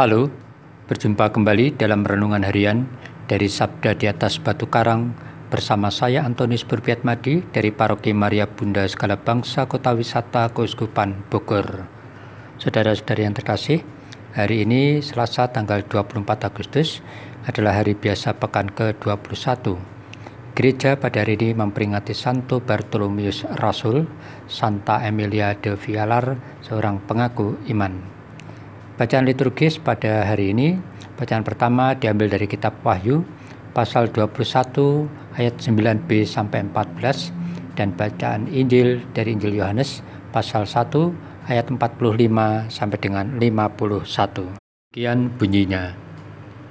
Halo, 0.00 0.32
berjumpa 0.88 1.28
kembali 1.28 1.76
dalam 1.76 2.08
renungan 2.08 2.40
harian 2.40 2.88
dari 3.28 3.52
Sabda 3.52 3.92
di 3.92 4.08
atas 4.08 4.40
Batu 4.40 4.64
Karang 4.64 5.12
bersama 5.52 5.92
saya 5.92 6.24
Antonius 6.24 6.64
Madi 7.04 7.44
dari 7.52 7.68
Paroki 7.68 8.16
Maria 8.16 8.48
Bunda 8.48 8.88
Segala 8.88 9.20
Bangsa 9.20 9.68
Kota 9.68 9.92
Wisata 9.92 10.56
Keuskupan 10.56 11.28
Bogor. 11.28 11.84
Saudara-saudari 12.56 13.28
yang 13.28 13.36
terkasih, 13.36 13.84
hari 14.32 14.64
ini 14.64 15.04
Selasa 15.04 15.52
tanggal 15.52 15.84
24 15.84 16.48
Agustus 16.48 17.04
adalah 17.44 17.76
hari 17.76 17.92
biasa 17.92 18.40
pekan 18.40 18.72
ke-21. 18.72 19.76
Gereja 20.56 20.96
pada 20.96 21.20
hari 21.20 21.36
ini 21.36 21.52
memperingati 21.52 22.16
Santo 22.16 22.64
Bartolomeus 22.64 23.44
Rasul, 23.60 24.08
Santa 24.48 25.04
Emilia 25.04 25.52
de 25.60 25.76
Vialar, 25.76 26.40
seorang 26.64 27.04
pengaku 27.04 27.60
iman. 27.68 28.19
Bacaan 29.00 29.24
liturgis 29.24 29.80
pada 29.80 30.28
hari 30.28 30.52
ini, 30.52 30.76
bacaan 31.16 31.40
pertama 31.40 31.96
diambil 31.96 32.36
dari 32.36 32.44
kitab 32.44 32.84
Wahyu 32.84 33.24
pasal 33.72 34.12
21 34.12 35.08
ayat 35.40 35.56
9b 35.56 36.28
sampai 36.28 36.68
14 36.68 37.32
dan 37.80 37.96
bacaan 37.96 38.44
Injil 38.52 39.00
dari 39.16 39.32
Injil 39.32 39.56
Yohanes 39.56 40.04
pasal 40.36 40.68
1 40.68 41.48
ayat 41.48 41.72
45 41.72 41.96
sampai 42.68 42.98
dengan 43.00 43.40
51. 43.40 44.60
Sekian 44.92 45.32
bunyinya. 45.32 45.96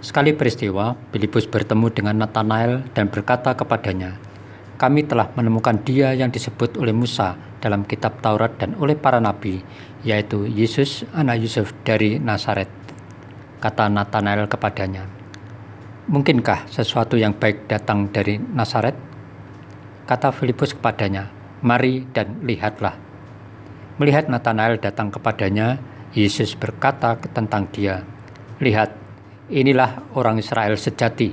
Sekali 0.00 0.32
peristiwa, 0.32 0.96
Filipus 1.12 1.44
bertemu 1.44 1.92
dengan 1.92 2.24
Nathanael 2.24 2.88
dan 2.96 3.12
berkata 3.12 3.52
kepadanya, 3.52 4.16
kami 4.74 5.06
telah 5.06 5.30
menemukan 5.38 5.78
dia 5.86 6.10
yang 6.10 6.34
disebut 6.34 6.74
oleh 6.82 6.90
Musa 6.90 7.38
dalam 7.62 7.86
kitab 7.86 8.18
Taurat 8.18 8.58
dan 8.58 8.74
oleh 8.76 8.98
para 8.98 9.22
nabi, 9.22 9.62
yaitu 10.02 10.44
Yesus 10.50 11.06
anak 11.14 11.40
Yusuf 11.40 11.70
dari 11.86 12.18
Nazaret. 12.18 12.66
Kata 13.62 13.88
Nathanael 13.88 14.50
kepadanya, 14.50 15.06
Mungkinkah 16.04 16.68
sesuatu 16.68 17.16
yang 17.16 17.32
baik 17.32 17.64
datang 17.64 18.12
dari 18.12 18.36
Nazaret? 18.36 18.92
Kata 20.04 20.36
Filipus 20.36 20.76
kepadanya, 20.76 21.32
Mari 21.64 22.04
dan 22.12 22.44
lihatlah. 22.44 22.92
Melihat 23.96 24.28
Nathanael 24.28 24.76
datang 24.76 25.08
kepadanya, 25.08 25.80
Yesus 26.12 26.52
berkata 26.60 27.16
tentang 27.32 27.72
dia, 27.72 28.04
Lihat, 28.60 28.92
inilah 29.48 30.12
orang 30.12 30.36
Israel 30.36 30.76
sejati, 30.76 31.32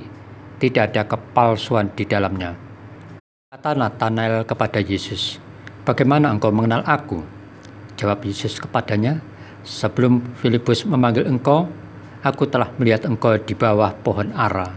tidak 0.56 0.96
ada 0.96 1.04
kepalsuan 1.04 1.92
di 1.92 2.08
dalamnya. 2.08 2.71
Kata 3.52 3.76
Nathanael 3.76 4.48
kepada 4.48 4.80
Yesus, 4.80 5.36
Bagaimana 5.84 6.32
engkau 6.32 6.48
mengenal 6.48 6.88
aku? 6.88 7.20
Jawab 8.00 8.24
Yesus 8.24 8.56
kepadanya, 8.56 9.20
Sebelum 9.60 10.24
Filipus 10.40 10.88
memanggil 10.88 11.28
engkau, 11.28 11.68
aku 12.24 12.48
telah 12.48 12.72
melihat 12.80 13.04
engkau 13.04 13.36
di 13.36 13.52
bawah 13.52 13.92
pohon 13.92 14.32
ara. 14.32 14.72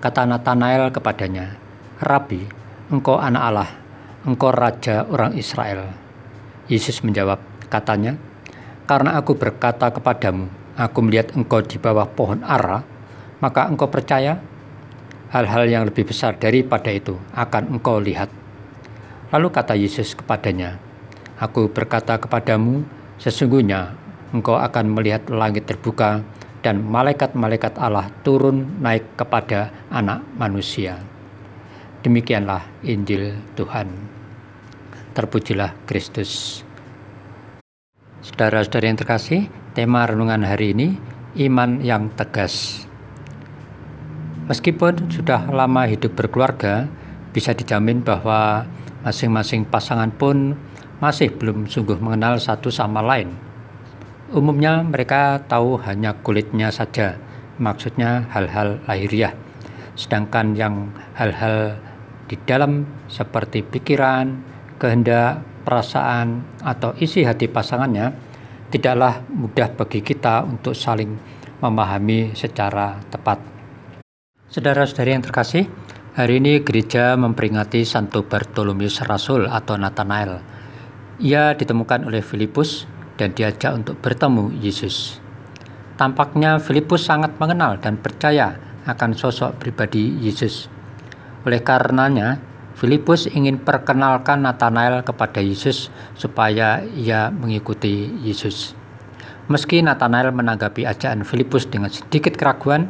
Kata 0.00 0.24
Nathanael 0.24 0.88
kepadanya, 0.88 1.60
Rabi, 2.00 2.48
engkau 2.88 3.20
anak 3.20 3.42
Allah, 3.44 3.70
engkau 4.24 4.56
raja 4.56 5.04
orang 5.04 5.36
Israel. 5.36 5.92
Yesus 6.64 7.04
menjawab, 7.04 7.44
katanya, 7.68 8.16
Karena 8.88 9.20
aku 9.20 9.36
berkata 9.36 9.92
kepadamu, 9.92 10.48
aku 10.80 10.98
melihat 11.04 11.36
engkau 11.36 11.60
di 11.60 11.76
bawah 11.76 12.08
pohon 12.08 12.40
ara, 12.40 12.80
maka 13.44 13.68
engkau 13.68 13.92
percaya? 13.92 14.40
Hal-hal 15.28 15.64
yang 15.68 15.84
lebih 15.84 16.08
besar 16.08 16.36
daripada 16.40 16.88
itu 16.88 17.16
akan 17.36 17.78
engkau 17.78 18.00
lihat. 18.00 18.32
Lalu 19.28 19.48
kata 19.52 19.76
Yesus 19.76 20.16
kepadanya, 20.16 20.80
Aku 21.38 21.70
berkata 21.70 22.18
kepadamu, 22.18 22.82
sesungguhnya 23.20 23.94
engkau 24.34 24.58
akan 24.58 24.90
melihat 24.90 25.30
langit 25.30 25.68
terbuka 25.70 26.24
dan 26.64 26.82
malaikat-malaikat 26.82 27.78
Allah 27.78 28.10
turun 28.26 28.82
naik 28.82 29.14
kepada 29.14 29.70
anak 29.92 30.24
manusia. 30.34 30.98
Demikianlah 32.02 32.66
Injil 32.82 33.38
Tuhan. 33.54 33.90
Terpujilah 35.14 35.74
Kristus. 35.86 36.62
Saudara-saudari 38.22 38.90
yang 38.90 38.98
terkasih, 38.98 39.46
tema 39.78 40.06
renungan 40.06 40.42
hari 40.42 40.74
ini 40.74 40.98
iman 41.46 41.78
yang 41.82 42.10
tegas. 42.18 42.87
Meskipun 44.48 45.12
sudah 45.12 45.44
lama 45.52 45.84
hidup 45.84 46.16
berkeluarga, 46.16 46.88
bisa 47.36 47.52
dijamin 47.52 48.00
bahwa 48.00 48.64
masing-masing 49.04 49.68
pasangan 49.68 50.08
pun 50.08 50.56
masih 51.04 51.28
belum 51.36 51.68
sungguh 51.68 52.00
mengenal 52.00 52.40
satu 52.40 52.72
sama 52.72 53.04
lain. 53.04 53.28
Umumnya 54.32 54.80
mereka 54.80 55.44
tahu 55.44 55.76
hanya 55.84 56.16
kulitnya 56.24 56.72
saja, 56.72 57.20
maksudnya 57.60 58.24
hal-hal 58.32 58.80
lahiriah. 58.88 59.36
Sedangkan 60.00 60.56
yang 60.56 60.96
hal-hal 61.12 61.76
di 62.24 62.40
dalam 62.48 62.88
seperti 63.04 63.60
pikiran, 63.60 64.32
kehendak, 64.80 65.44
perasaan, 65.68 66.40
atau 66.64 66.96
isi 66.96 67.20
hati 67.20 67.52
pasangannya 67.52 68.16
tidaklah 68.72 69.20
mudah 69.28 69.76
bagi 69.76 70.00
kita 70.00 70.40
untuk 70.48 70.72
saling 70.72 71.20
memahami 71.60 72.32
secara 72.32 72.96
tepat. 73.12 73.57
Saudara-saudari 74.48 75.12
yang 75.12 75.20
terkasih, 75.20 75.68
hari 76.16 76.40
ini 76.40 76.64
gereja 76.64 77.12
memperingati 77.20 77.84
Santo 77.84 78.24
Bartolomeus 78.24 78.96
Rasul 79.04 79.44
atau 79.44 79.76
Nathanael. 79.76 80.40
Ia 81.20 81.52
ditemukan 81.52 82.08
oleh 82.08 82.24
Filipus 82.24 82.88
dan 83.20 83.36
diajak 83.36 83.76
untuk 83.76 84.00
bertemu 84.00 84.48
Yesus. 84.56 85.20
Tampaknya 86.00 86.56
Filipus 86.64 87.04
sangat 87.04 87.36
mengenal 87.36 87.76
dan 87.76 88.00
percaya 88.00 88.56
akan 88.88 89.12
sosok 89.12 89.60
pribadi 89.60 90.16
Yesus. 90.16 90.72
Oleh 91.44 91.60
karenanya, 91.60 92.40
Filipus 92.72 93.28
ingin 93.28 93.60
perkenalkan 93.60 94.48
Nathanael 94.48 95.04
kepada 95.04 95.44
Yesus 95.44 95.92
supaya 96.16 96.80
ia 96.96 97.28
mengikuti 97.28 98.16
Yesus. 98.24 98.72
Meski 99.52 99.84
Nathanael 99.84 100.32
menanggapi 100.32 100.88
ajakan 100.88 101.28
Filipus 101.28 101.68
dengan 101.68 101.92
sedikit 101.92 102.32
keraguan, 102.32 102.88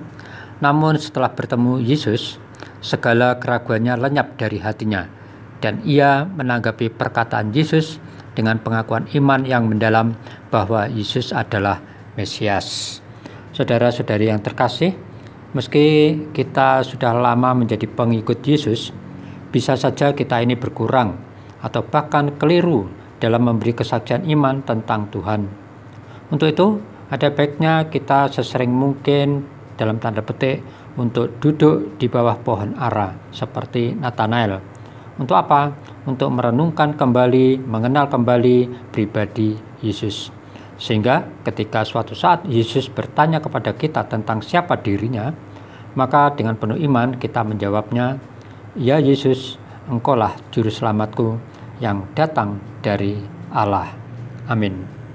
namun 0.59 0.99
setelah 0.99 1.31
bertemu 1.31 1.79
Yesus, 1.83 2.43
segala 2.83 3.39
keraguannya 3.39 3.95
lenyap 3.99 4.39
dari 4.39 4.59
hatinya, 4.59 5.07
dan 5.63 5.83
ia 5.87 6.27
menanggapi 6.27 6.91
perkataan 6.95 7.55
Yesus 7.55 8.03
dengan 8.35 8.63
pengakuan 8.63 9.11
iman 9.19 9.43
yang 9.43 9.67
mendalam 9.67 10.15
bahwa 10.51 10.87
Yesus 10.87 11.35
adalah 11.35 11.83
Mesias. 12.15 12.99
Saudara-saudari 13.55 14.31
yang 14.31 14.39
terkasih, 14.39 14.95
meski 15.55 16.15
kita 16.31 16.87
sudah 16.87 17.15
lama 17.15 17.55
menjadi 17.55 17.91
pengikut 17.91 18.39
Yesus, 18.47 18.95
bisa 19.51 19.75
saja 19.75 20.15
kita 20.15 20.39
ini 20.39 20.55
berkurang 20.55 21.19
atau 21.59 21.83
bahkan 21.83 22.31
keliru 22.39 22.87
dalam 23.19 23.51
memberi 23.51 23.75
kesaksian 23.75 24.31
iman 24.31 24.63
tentang 24.63 25.11
Tuhan. 25.11 25.51
Untuk 26.31 26.47
itu, 26.47 26.79
ada 27.11 27.33
baiknya 27.35 27.91
kita 27.91 28.31
sesering 28.31 28.71
mungkin 28.71 29.58
dalam 29.79 30.03
tanda 30.03 30.21
petik 30.21 30.61
untuk 30.99 31.39
duduk 31.39 31.97
di 31.97 32.11
bawah 32.11 32.37
pohon 32.43 32.75
ara 32.75 33.15
seperti 33.31 33.95
Nathanael. 33.95 34.59
Untuk 35.19 35.39
apa? 35.39 35.75
Untuk 36.07 36.31
merenungkan 36.35 36.99
kembali, 36.99 37.63
mengenal 37.63 38.11
kembali 38.11 38.91
pribadi 38.91 39.55
Yesus. 39.79 40.35
Sehingga 40.79 41.27
ketika 41.43 41.83
suatu 41.83 42.15
saat 42.15 42.47
Yesus 42.47 42.87
bertanya 42.87 43.43
kepada 43.43 43.75
kita 43.75 44.07
tentang 44.07 44.43
siapa 44.43 44.79
dirinya, 44.79 45.35
maka 45.99 46.31
dengan 46.35 46.55
penuh 46.55 46.79
iman 46.87 47.19
kita 47.19 47.43
menjawabnya, 47.43 48.19
Ya 48.79 49.03
Yesus, 49.03 49.59
engkaulah 49.91 50.39
juru 50.55 50.71
selamatku 50.71 51.39
yang 51.83 52.07
datang 52.15 52.63
dari 52.79 53.19
Allah. 53.51 53.91
Amin. 54.47 54.98